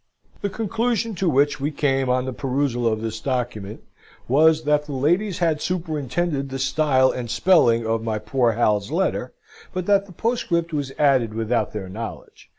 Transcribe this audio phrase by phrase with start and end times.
[0.41, 3.83] The conclusion to which we came on the perusal of this document
[4.27, 9.35] was, that the ladies had superintended the style and spelling of my poor Hal's letter,
[9.73, 12.49] but that the postscript was added without their knowledge.